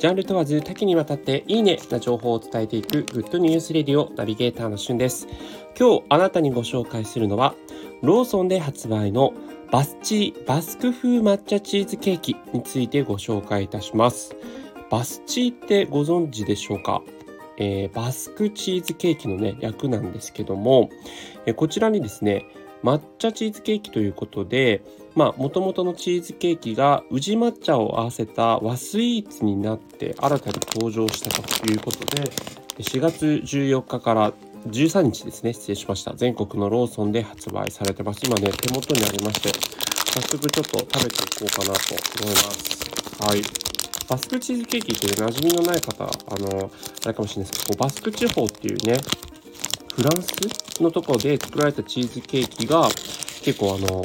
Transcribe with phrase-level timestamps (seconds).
[0.00, 5.28] ジャンル問わず多岐にわたっていいねな情報を伝えていくグッドニュースレディオナビゲーターのしゅんです。
[5.78, 7.54] 今日あなたにご紹介するのは
[8.00, 9.34] ローソンで発売の
[9.70, 14.34] バスチーバスク風抹茶チーズケーキについてご紹介いたします。
[14.90, 17.02] バスチーってご存知でしょうか？
[17.58, 20.88] えー、バスクチーズケーキのね、略なんですけども、
[21.44, 22.46] えー、こちらにですね、
[22.82, 24.82] 抹茶チーズケーキということで、
[25.14, 32.22] まあ、もともとのチーズケーキが宇治抹茶を合わせた和スイーツになって新たに登場したということで、
[32.78, 34.32] 4月14日から
[34.68, 36.14] 13日ですね、失礼しました。
[36.14, 38.20] 全国のローソンで発売されてます。
[38.24, 39.50] 今ね、手元にありまして、
[40.10, 42.80] 早速ちょっと食べていこうかなと思います。
[43.22, 43.42] はい。
[44.08, 46.08] バスクチーズケーキっていう馴染みのない方、あ
[46.38, 46.70] の、
[47.04, 48.96] あれかもしれないですけど、バスク地方っていうね、
[49.94, 52.88] フランスのところで作られたチーズケーキが
[53.42, 54.04] 結構あの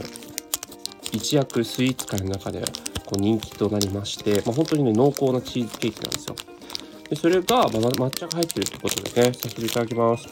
[1.12, 2.62] 一躍スイーツ界の中で
[3.06, 6.36] こう人気となりまして、まあ、本当にね濃厚なチーズケーキなんですよ。
[7.10, 10.28] でそれが、まあ、抹茶が入ってるってことでね早速いただきます。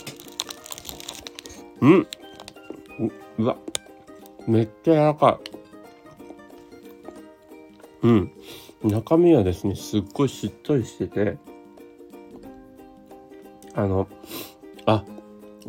[1.82, 2.08] うん。
[3.38, 3.58] うわ。
[4.48, 5.40] めっちゃ柔らか
[8.04, 8.08] い。
[8.08, 8.32] うん。
[8.84, 11.38] 中身はですねすっごいしっとりしてて
[13.76, 14.08] あの
[14.86, 15.06] あ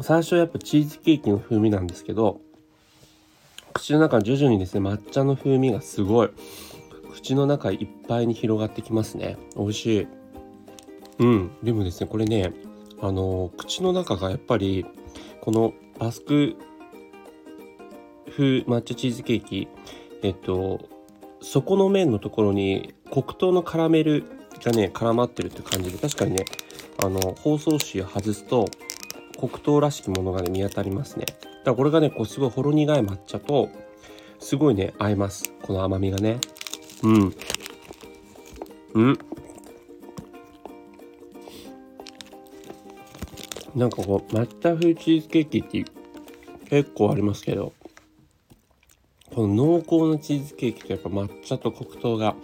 [0.01, 2.41] 最初やっぱチーズケーキの風味なんですけど
[3.73, 6.31] 口の中徐々にですね抹茶の風味がすごい。
[7.13, 9.37] 口の中いっぱいに広がってきますね。
[9.57, 10.09] 美味しい。
[11.21, 11.51] うん。
[11.63, 12.53] でもですねこれね
[13.01, 14.85] あの口の中がやっぱり
[15.41, 16.57] このバスク
[18.31, 19.69] 風抹茶チーズケーキ
[20.23, 20.89] えっと
[21.41, 24.25] 底の面のところに黒糖のカラメル
[24.65, 26.45] がね絡まってるって感じで確かにね
[27.03, 28.69] あの包装紙を外すと
[29.39, 31.27] 黒糖らしきものがね見当たりますね。
[31.27, 33.69] だからこれがねこうすごいほろ苦い抹茶と
[34.39, 35.53] すごいね合います。
[35.63, 36.39] この甘みがね。
[37.03, 37.35] うん。
[38.95, 39.19] うん。
[43.75, 45.85] なんかこう抹茶風チーズケーキって
[46.71, 47.73] 結構ありますけど
[49.35, 52.37] この濃厚なチーズケーキとやっぱ抹茶と黒糖が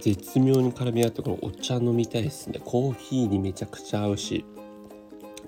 [0.00, 2.60] 絶妙に絡み合ってこのお茶飲みたいですね。
[2.64, 4.44] コーヒーにめちゃくちゃ合うし。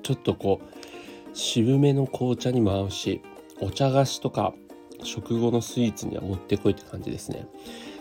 [0.04, 3.20] ちょっとこう渋めの紅茶にも合うし
[3.60, 4.54] お茶菓子とか
[5.02, 7.48] 食後のスイーツにはもってこいって感じですね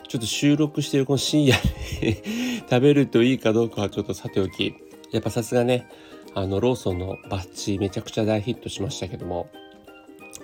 [0.07, 4.75] ちょっと収録してるこの深夜に 食べるといいかどうかはちょっとさておき
[5.11, 5.87] やっぱさすがね
[6.35, 9.49] あのローソンのバッジめちゃくちゃ大ヒットしましたけども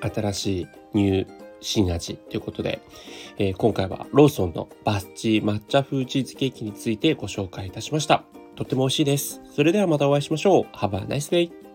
[0.02, 1.28] 新しいニュー
[1.62, 2.80] 新味ということで、
[3.38, 8.24] えー、今回はローソンのバッチ抹茶風チーズケーキについてご紹介いたしました。
[8.60, 9.42] とっても美味しいです。
[9.56, 10.76] それではまたお会いしましょう。
[10.76, 11.69] Have a nice day!